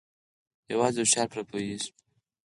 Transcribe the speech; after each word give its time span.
يوازې 0.73 0.99
هوښيار 1.01 1.27
پري 1.31 1.43
پوهيږي 1.49 1.89